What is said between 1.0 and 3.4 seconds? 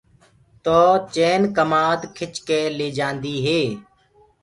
چين ڪمآد کِچ ڪي لي جآندي۔